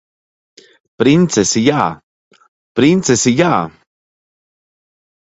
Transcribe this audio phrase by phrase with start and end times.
[1.03, 1.85] Princesi jā!
[2.81, 3.55] Princesi jā!